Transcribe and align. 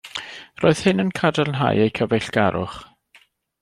Roedd 0.63 0.81
hyn 0.85 1.03
yn 1.03 1.13
cadarnhau 1.21 1.85
eu 1.85 1.95
cyfeillgarwch. 2.01 2.85